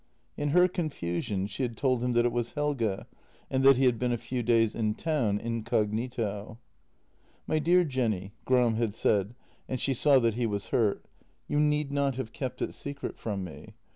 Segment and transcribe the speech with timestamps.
[0.35, 3.05] In her confusion she had told him that it was Helge,
[3.51, 6.57] and that he had been a few days in town incognito."
[7.47, 9.35] My dear Jenny," Gram had said,
[9.69, 11.05] and she saw that he was hurt,"
[11.47, 13.75] you need not have kept it secret from me.